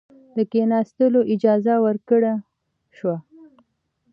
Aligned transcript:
د 0.35 0.37
کښېنستلو 0.51 1.21
اجازه 1.33 1.75
ورکړه 1.85 2.33
شوه. 2.97 3.15